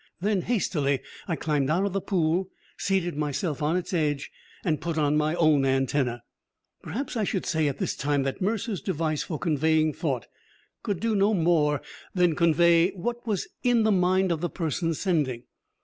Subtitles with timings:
[0.19, 4.31] Then, hastily, I climbed out of the pool, seated myself on its edge,
[4.65, 6.23] and put on my own antenna.
[6.81, 10.25] Perhaps I should say at this time that Mercer's device for conveying thought
[10.81, 11.83] could do no more
[12.15, 15.43] than convey what was in the mind of the person sending.